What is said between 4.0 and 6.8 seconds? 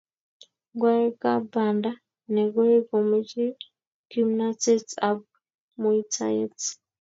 kimnateet ak muitaet